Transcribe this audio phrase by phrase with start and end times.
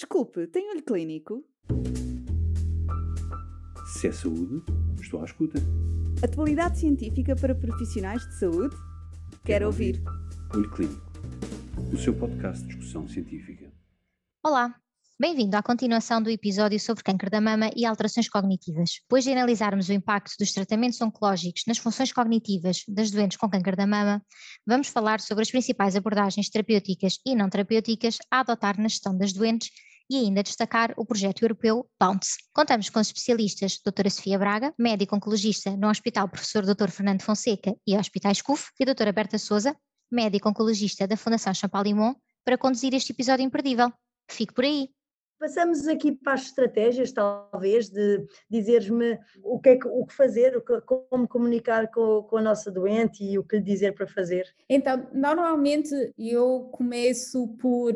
[0.00, 1.44] Desculpe, tem olho clínico?
[3.92, 4.64] Se é saúde,
[4.98, 5.58] estou à escuta.
[6.24, 8.74] Atualidade científica para profissionais de saúde?
[9.44, 10.02] Quero ouvir.
[10.54, 11.12] Olho Clínico,
[11.92, 13.70] o seu podcast de discussão científica.
[14.42, 14.74] Olá,
[15.20, 19.00] bem-vindo à continuação do episódio sobre câncer da mama e alterações cognitivas.
[19.02, 23.76] Depois de analisarmos o impacto dos tratamentos oncológicos nas funções cognitivas das doentes com câncer
[23.76, 24.24] da mama,
[24.66, 29.34] vamos falar sobre as principais abordagens terapêuticas e não terapêuticas a adotar na gestão das
[29.34, 29.68] doentes
[30.10, 32.36] e ainda destacar o projeto europeu Bounce.
[32.52, 34.10] Contamos com os especialistas Dra.
[34.10, 36.90] Sofia Braga, médico oncologista no Hospital Professor Dr.
[36.90, 39.12] Fernando Fonseca e Hospitais CUF, e Dra.
[39.12, 39.76] Berta Souza,
[40.10, 43.92] médico oncologista da Fundação Champalimont, para conduzir este episódio imperdível.
[44.28, 44.88] Fique por aí!
[45.40, 50.62] Passamos aqui para as estratégias, talvez, de dizeres-me o que, é que, o que fazer,
[50.84, 54.44] como comunicar com, com, a nossa doente e o que lhe dizer para fazer.
[54.68, 57.94] Então, normalmente eu começo por,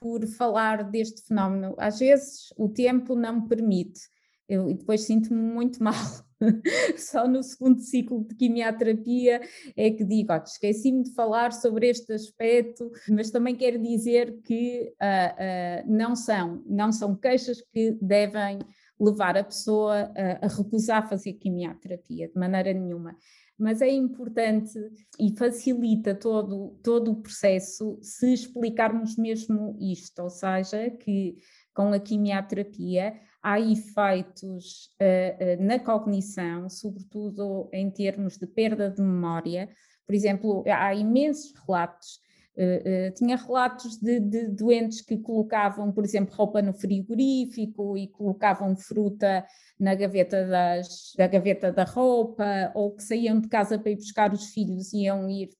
[0.00, 1.74] por falar deste fenómeno.
[1.76, 4.00] Às vezes o tempo não me permite,
[4.48, 5.94] e depois sinto-me muito mal
[6.96, 9.40] Só no segundo ciclo de quimioterapia
[9.76, 14.92] é que digo, oh, esqueci-me de falar sobre este aspecto, mas também quero dizer que
[15.00, 18.58] uh, uh, não, são, não são queixas que devem
[19.00, 23.16] levar a pessoa a, a recusar fazer quimioterapia, de maneira nenhuma
[23.58, 24.78] mas é importante
[25.18, 31.36] e facilita todo, todo o processo se explicarmos mesmo isto, ou seja, que
[31.74, 39.02] com a quimioterapia há efeitos uh, uh, na cognição, sobretudo em termos de perda de
[39.02, 39.68] memória.
[40.06, 42.20] Por exemplo, há imensos relatos.
[42.60, 48.76] Uh, tinha relatos de, de, doentes que colocavam, por exemplo, roupa no frigorífico e colocavam
[48.76, 49.46] fruta
[49.78, 54.32] na gaveta das, da gaveta da roupa, ou que saíam de casa para ir buscar
[54.32, 55.50] os filhos e iam ir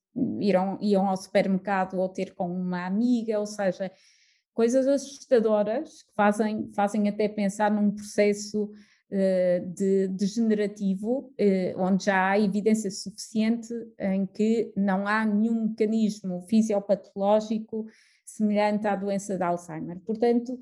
[0.41, 3.91] iam, iam ao supermercado ou ter com uma amiga, ou seja,
[4.53, 8.75] coisas assustadoras que fazem, fazem até pensar num processo uh,
[9.75, 17.87] de degenerativo, uh, onde já há evidência suficiente em que não há nenhum mecanismo fisiopatológico
[18.25, 19.99] semelhante à doença de Alzheimer.
[20.01, 20.61] Portanto,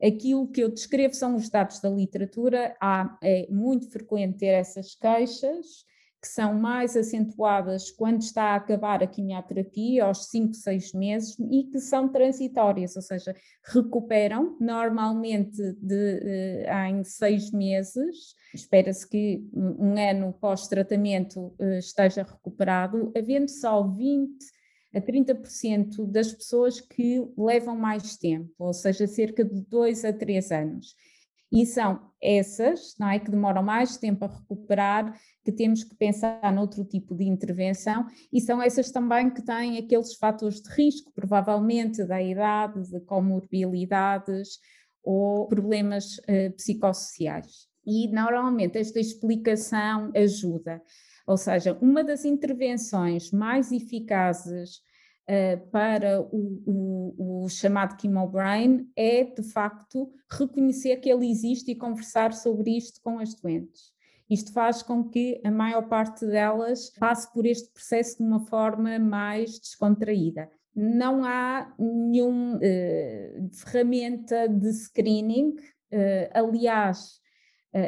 [0.00, 4.94] aquilo que eu descrevo são os dados da literatura, há, é muito frequente ter essas
[4.94, 5.84] queixas,
[6.20, 11.64] que são mais acentuadas quando está a acabar a quimioterapia, aos 5, 6 meses, e
[11.64, 13.34] que são transitórias, ou seja,
[13.64, 18.34] recuperam normalmente de, uh, em 6 meses.
[18.52, 24.36] Espera-se que um ano pós-tratamento uh, esteja recuperado, havendo só 20
[24.94, 30.50] a 30% das pessoas que levam mais tempo, ou seja, cerca de 2 a 3
[30.50, 30.96] anos.
[31.50, 36.52] E são essas, não é, que demoram mais tempo a recuperar, que temos que pensar
[36.52, 42.04] noutro tipo de intervenção, e são essas também que têm aqueles fatores de risco, provavelmente
[42.04, 44.58] da idade, de comorbilidades
[45.02, 47.68] ou problemas uh, psicossociais.
[47.86, 50.82] E normalmente esta explicação ajuda.
[51.26, 54.82] Ou seja, uma das intervenções mais eficazes
[55.70, 62.32] para o, o, o chamado chemobrain é, de facto, reconhecer que ele existe e conversar
[62.32, 63.92] sobre isto com as doentes.
[64.30, 68.98] Isto faz com que a maior parte delas passe por este processo de uma forma
[68.98, 70.50] mais descontraída.
[70.74, 75.50] Não há nenhuma uh, ferramenta de screening,
[75.92, 77.20] uh, aliás,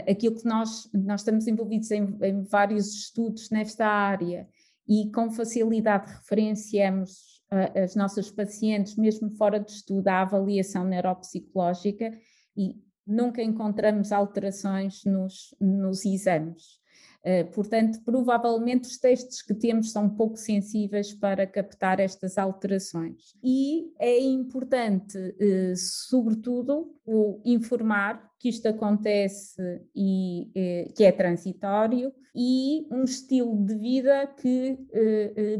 [0.08, 4.46] aquilo que nós, nós estamos envolvidos em, em vários estudos nesta área
[4.86, 12.12] e com facilidade referenciamos as nossas pacientes, mesmo fora de estudo, à avaliação neuropsicológica
[12.56, 16.79] e nunca encontramos alterações nos, nos exames.
[17.20, 23.34] Uh, portanto, provavelmente os testes que temos são pouco sensíveis para captar estas alterações.
[23.44, 29.60] E é importante, uh, sobretudo, o informar que isto acontece
[29.94, 34.78] e uh, que é transitório e um estilo de vida que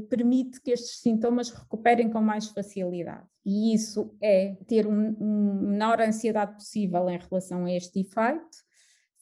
[0.09, 3.27] permite que estes sintomas recuperem com mais facilidade.
[3.45, 8.70] E isso é ter um, um menor ansiedade possível em relação a este efeito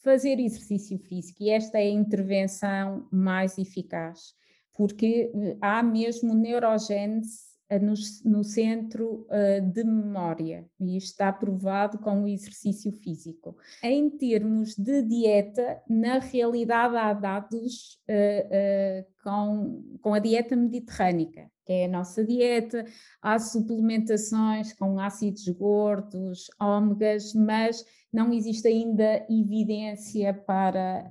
[0.02, 4.34] fazer exercício físico e esta é a intervenção mais eficaz,
[4.74, 7.92] porque eh, há mesmo neurogênese no,
[8.24, 13.56] no centro uh, de memória, e está provado com o exercício físico.
[13.82, 21.50] Em termos de dieta, na realidade há dados uh, uh, com, com a dieta mediterrânica,
[21.66, 22.86] que é a nossa dieta,
[23.20, 31.10] há suplementações com ácidos gordos, ômegas, mas não existe ainda evidência para,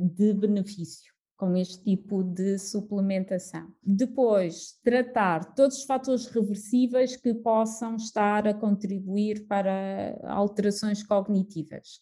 [0.00, 1.13] de benefício
[1.44, 3.68] com este tipo de suplementação.
[3.82, 12.00] Depois, tratar todos os fatores reversíveis que possam estar a contribuir para alterações cognitivas.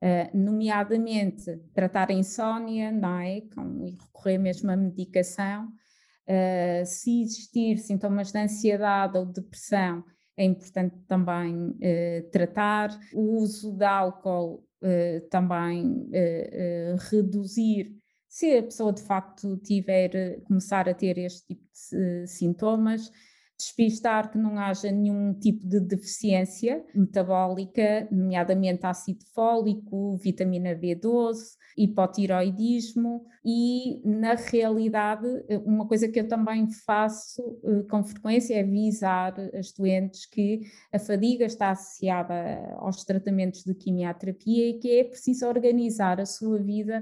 [0.00, 3.40] Uh, nomeadamente tratar a insónia, não é?
[3.52, 5.66] Com, e recorrer mesmo à medicação.
[6.28, 10.04] Uh, se existir sintomas de ansiedade ou depressão,
[10.36, 12.96] é importante também uh, tratar.
[13.12, 14.62] O uso de álcool
[15.30, 16.10] também
[17.10, 17.93] reduzir
[18.34, 23.08] se a pessoa de facto tiver, começar a ter este tipo de sintomas,
[23.56, 31.36] despistar que não haja nenhum tipo de deficiência metabólica, nomeadamente ácido fólico, vitamina B12,
[31.78, 35.28] hipotiroidismo e, na realidade,
[35.64, 40.98] uma coisa que eu também faço eh, com frequência é avisar as doentes que a
[40.98, 42.34] fadiga está associada
[42.78, 47.00] aos tratamentos de quimioterapia e que é preciso organizar a sua vida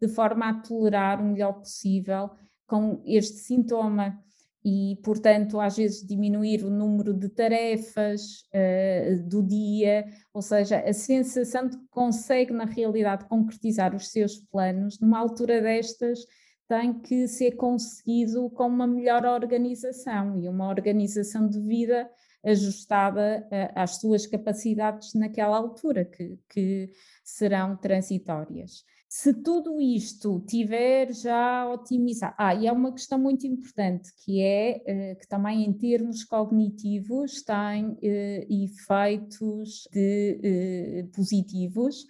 [0.00, 2.30] de forma a tolerar o melhor possível
[2.66, 4.18] com este sintoma.
[4.64, 10.04] E, portanto, às vezes diminuir o número de tarefas uh, do dia,
[10.34, 15.62] ou seja, a sensação de que consegue, na realidade, concretizar os seus planos, numa altura
[15.62, 16.20] destas,
[16.68, 22.08] tem que ser conseguido com uma melhor organização e uma organização de vida
[22.44, 26.90] ajustada uh, às suas capacidades naquela altura, que, que
[27.24, 28.84] serão transitórias.
[29.10, 34.82] Se tudo isto tiver já otimizado, ah, e é uma questão muito importante, que é
[34.86, 42.04] eh, que também em termos cognitivos tem eh, efeitos de, eh, positivos,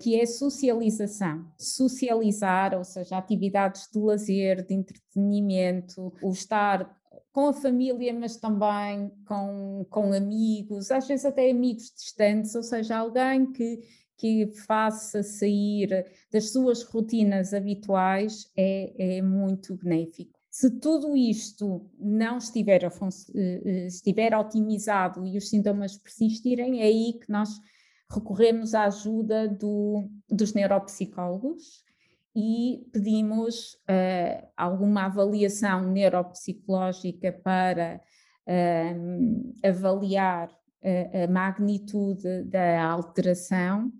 [0.00, 1.44] que é socialização.
[1.58, 6.97] Socializar, ou seja, atividades de lazer, de entretenimento, o estar
[7.32, 12.96] com a família, mas também com, com amigos, às vezes até amigos distantes, ou seja,
[12.96, 13.80] alguém que
[14.18, 20.36] que faça sair das suas rotinas habituais é, é muito benéfico.
[20.50, 22.88] Se tudo isto não estiver, eh,
[23.64, 27.48] eh, estiver otimizado e os sintomas persistirem, é aí que nós
[28.10, 31.84] recorremos à ajuda do, dos neuropsicólogos
[32.34, 38.00] e pedimos uh, alguma avaliação neuropsicológica para
[38.46, 40.48] uh, avaliar
[40.82, 43.92] a, a magnitude da alteração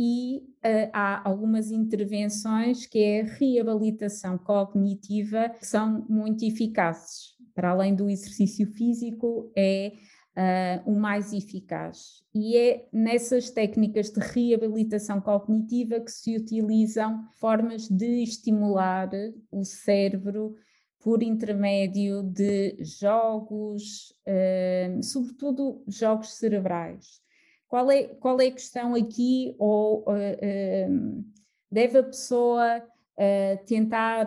[0.00, 7.36] e uh, há algumas intervenções que é a reabilitação cognitiva que são muito eficazes.
[7.52, 9.92] Para além do exercício físico, é
[10.38, 12.22] uh, o mais eficaz.
[12.32, 19.10] E é nessas técnicas de reabilitação cognitiva que se utilizam formas de estimular
[19.50, 20.54] o cérebro
[21.00, 27.20] por intermédio de jogos, uh, sobretudo jogos cerebrais.
[27.66, 29.54] Qual é, qual é a questão aqui?
[29.58, 31.24] Ou uh,
[31.70, 32.82] deve a pessoa
[33.18, 34.26] uh, tentar,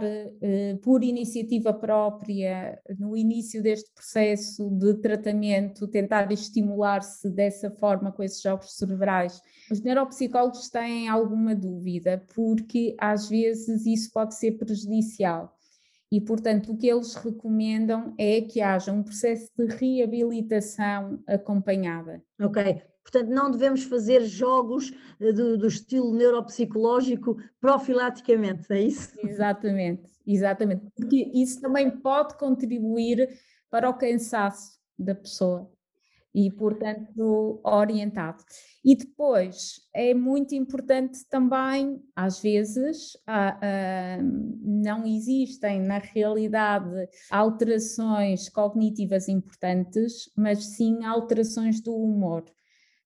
[0.82, 8.42] por iniciativa própria, no início deste processo de tratamento, tentar estimular-se dessa forma com esses
[8.42, 9.42] jogos cerebrais?
[9.72, 15.56] Os neuropsicólogos têm alguma dúvida, porque às vezes isso pode ser prejudicial.
[16.12, 22.22] E, portanto, o que eles recomendam é que haja um processo de reabilitação acompanhada.
[22.42, 29.14] Ok, Portanto, não devemos fazer jogos eh, do, do, estilo neuropsicológico profilaticamente, é isso?
[29.24, 30.86] Exatamente, exatamente.
[30.96, 33.28] Porque isso também pode contribuir
[33.70, 35.70] para o cansaço da pessoa
[36.34, 38.44] e, portanto, orientado.
[38.86, 43.18] E depois é muito importante também, às vezes,
[44.62, 52.46] não existem na realidade alterações cognitivas importantes, mas sim alterações do humor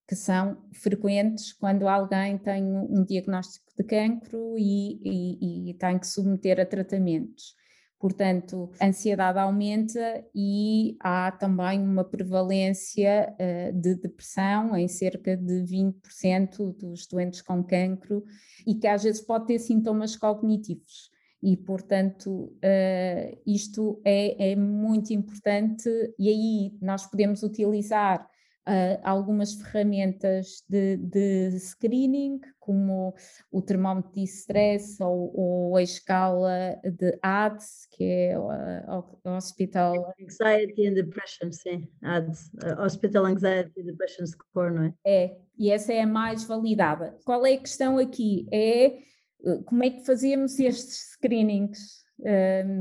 [0.08, 6.08] que são frequentes quando alguém tem um diagnóstico de cancro e, e, e tem que
[6.08, 7.56] submeter a tratamentos.
[8.00, 15.64] Portanto, a ansiedade aumenta e há também uma prevalência uh, de depressão em cerca de
[15.64, 18.24] 20% dos doentes com cancro
[18.68, 21.10] e que às vezes pode ter sintomas cognitivos.
[21.42, 28.28] E, portanto, uh, isto é, é muito importante, e aí nós podemos utilizar
[28.67, 33.13] uh, algumas ferramentas de, de, screening, como
[33.51, 40.13] o termómetro de stress ou, ou, a escala de ADS, que é o Hospital...
[40.22, 44.93] Anxiety and Depression, sim, ADS, Hospital Anxiety and Depression Score, não é?
[45.05, 47.17] É, e essa é a mais validada.
[47.24, 48.48] Qual é a questão aqui?
[48.51, 49.05] É
[49.45, 52.05] eh, como é que fazemos estes screenings?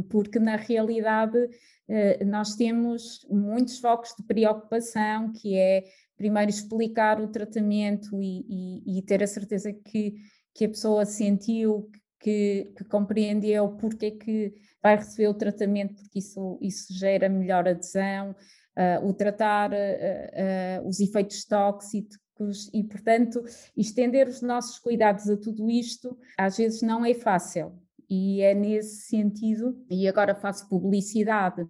[0.08, 1.48] Porque na realidade
[1.88, 5.84] eh, nós temos muitos focos de preocupação, que é
[6.16, 10.14] primeiro explicar o tratamento e, e, e ter a certeza que,
[10.54, 16.18] que a pessoa sentiu que, que compreendeu porque é que vai receber o tratamento, porque
[16.18, 23.42] isso, isso gera melhor adesão, uh, o tratar uh, os efeitos tóxicos e, portanto,
[23.76, 27.78] estender os nossos cuidados a tudo isto às vezes não é fácil.
[28.08, 31.66] E é nesse sentido, e agora faço publicidade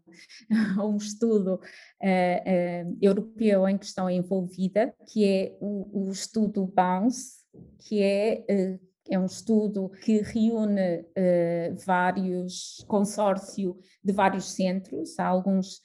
[0.79, 6.67] a um estudo uh, uh, europeu em que estão envolvida, que é o, o estudo
[6.67, 7.45] BOUNCE,
[7.79, 11.05] que é uh, é um estudo que reúne
[11.85, 15.83] vários consórcio de vários centros, há alguns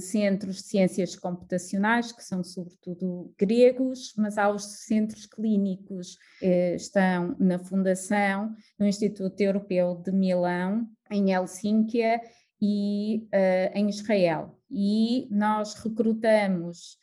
[0.00, 7.34] centros de ciências computacionais que são sobretudo gregos, mas há os centros clínicos uh, estão
[7.38, 12.20] na Fundação, no Instituto Europeu de Milão, em Helsínquia
[12.60, 13.26] e
[13.74, 14.56] em Israel.
[14.70, 16.96] E nós recrutamos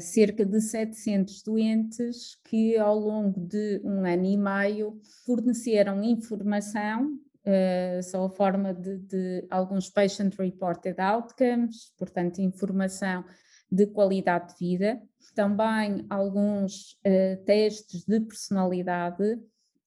[0.00, 8.24] cerca de 700 doentes que, ao longo de um ano e meio, forneceram informação uh,
[8.24, 13.24] a forma de, de alguns patient reported outcomes, portanto, informação
[13.70, 15.00] de qualidade de vida,
[15.34, 19.38] também alguns uh, testes de personalidade,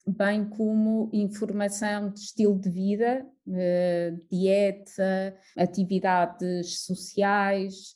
[0.07, 7.95] bem como informação de estilo de vida, uh, dieta, atividades sociais,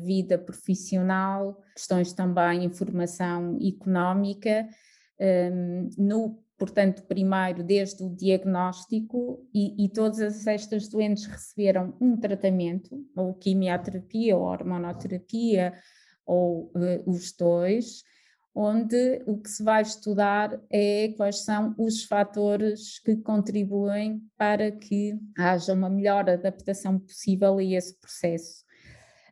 [0.00, 4.66] vida profissional, questões também informação económica,
[5.20, 13.06] um, no, portanto, primeiro desde o diagnóstico e, e, todas estas doentes receberam um tratamento,
[13.16, 15.72] ou quimioterapia ou hormonoterapia,
[16.26, 18.02] ou uh, os dois,
[18.54, 25.16] onde o que se vai estudar é quais são os fatores que contribuem para que
[25.38, 28.67] haja uma melhor adaptação possível a esse processo.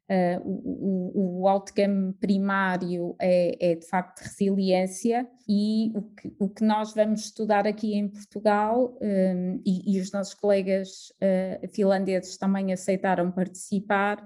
[0.09, 6.63] Uh, o, o, outcome primário é, é, de facto resiliência e o que, o que,
[6.63, 12.73] nós vamos estudar aqui em Portugal um, e, e, os nossos colegas uh, finlandeses também
[12.73, 14.25] aceitaram participar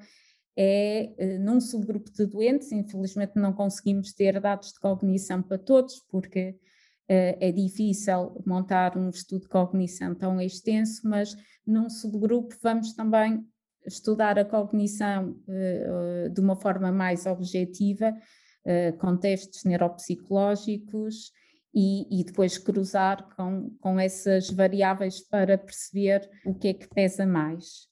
[0.54, 5.99] é uh, num subgrupo de doentes, infelizmente não conseguimos ter dados de cognição para todos
[6.10, 6.58] porque
[7.08, 11.34] é difícil montar um estudo de cognição tão extenso, mas
[11.66, 13.44] num subgrupo vamos também
[13.92, 21.32] estudar a cognição uh, de uma forma mais objetiva, uh, com testes neuropsicológicos
[21.75, 27.26] e, e, depois cruzar com, com essas variáveis para perceber o que é que pesa
[27.26, 27.88] mais.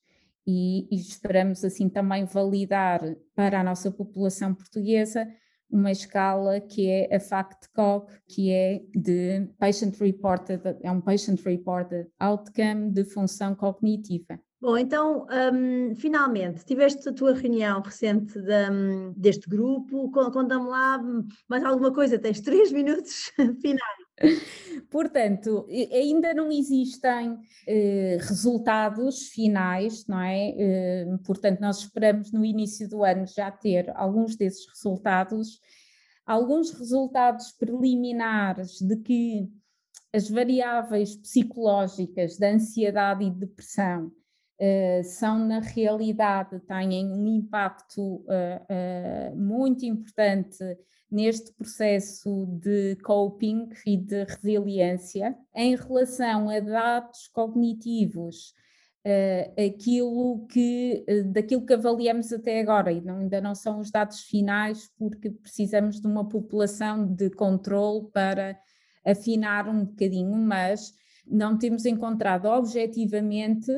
[0.46, 3.00] E, e esperamos assim também validar
[3.34, 5.28] para a nossa população portuguesa
[5.70, 12.08] uma escala que é a FACT-COG, que é de Patient Reported, é um Patient Reported
[12.18, 14.40] Outcome de função cognitiva.
[14.60, 15.24] Bom, então,
[15.54, 21.00] um, finalmente, tiveste a tua reunião recente de, um, deste grupo, conta-me lá
[21.48, 23.30] mais alguma coisa, tens três minutos
[23.62, 23.98] finais.
[24.90, 27.38] Portanto, ainda não existem
[27.68, 30.54] eh, resultados finais, não é?
[30.58, 35.60] Eh, portanto, nós esperamos no início do ano já ter alguns desses resultados,
[36.26, 39.48] alguns resultados preliminares de que
[40.12, 44.10] as variáveis psicológicas da ansiedade e depressão
[44.60, 50.58] Uh, são na realidade têm um impacto uh, uh, muito importante
[51.08, 55.38] neste processo de coping e de resiliência.
[55.54, 58.52] Em relação a dados cognitivos
[59.56, 64.90] aquilo que daquilo que avaliamos até agora e não, ainda não são os dados finais
[64.98, 68.60] porque precisamos de uma população de controle para
[69.06, 70.92] afinar um bocadinho mas
[71.26, 73.72] não temos encontrado objetivamente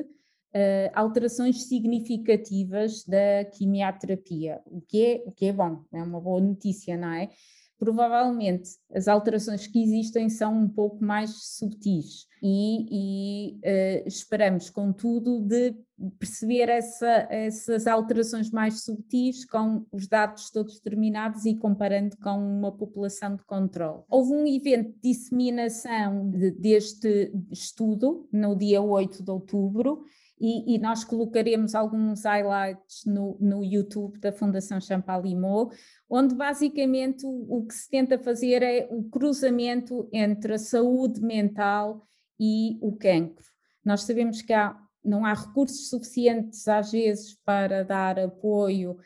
[0.54, 6.40] uh, alterações significativas da quimioterapia, o que, é, o que é bom, é uma boa
[6.40, 7.30] notícia, não é?
[7.78, 15.40] Provavelmente as alterações que existem são um pouco mais subtis e, e uh, esperamos, contudo,
[15.40, 15.74] de
[16.18, 22.70] perceber essa, essas alterações mais subtis com os dados todos determinados e comparando com uma
[22.70, 24.02] população de controle.
[24.10, 30.04] Houve um evento de disseminação de, deste estudo no dia 8 de outubro
[30.40, 35.70] e, e, nós colocaremos alguns highlights no, no YouTube da Fundação Champalimau,
[36.08, 42.06] onde basicamente o, o, que se tenta fazer é o cruzamento entre a saúde mental
[42.38, 43.44] e o cancro.
[43.84, 48.96] Nós sabemos que há, não há recursos suficientes às vezes para dar apoio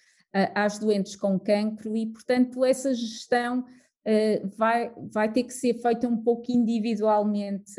[0.54, 6.08] às doentes com cancro e, portanto, essa gestão uh, vai, vai ter que ser feita
[6.08, 7.72] um pouco individualmente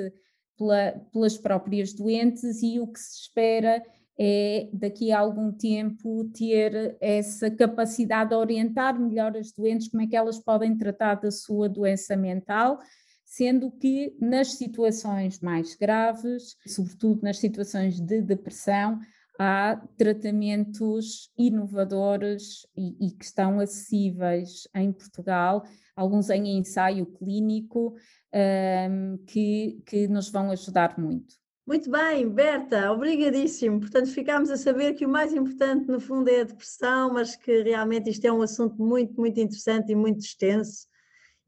[0.57, 3.83] pela, pelas próprias doentes e o que se espera
[4.17, 10.07] é daqui a algum tempo ter essa capacidade de orientar melhor as doentes, como é
[10.07, 12.79] que elas podem tratar da sua doença mental,
[13.25, 18.99] sendo que nas situações mais graves, sobretudo nas situações de depressão,
[19.39, 25.63] há tratamentos inovadores e, e, que estão acessíveis em Portugal,
[25.95, 27.95] alguns em ensaio clínico,
[28.33, 31.35] um, que, que nos vão ajudar muito.
[31.67, 33.79] Muito bem, Berta, obrigadíssimo.
[33.79, 37.63] Portanto, ficámos a saber que o mais importante, no fundo, é a depressão, mas que
[37.63, 40.87] realmente isto é um assunto muito, muito interessante e muito extenso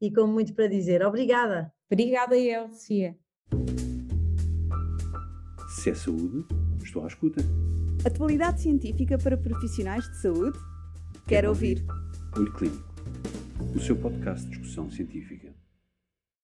[0.00, 1.04] e com muito para dizer.
[1.04, 1.72] Obrigada.
[1.90, 3.16] Obrigada eu, Sofia.
[5.68, 6.44] Se é saúde,
[6.82, 7.40] estou à escuta.
[8.04, 10.58] Atualidade científica para profissionais de saúde?
[10.58, 11.84] Quero, Quero ouvir.
[11.88, 11.98] ouvir.
[12.36, 12.94] Olho Clínico,
[13.74, 15.47] o seu podcast de discussão científica.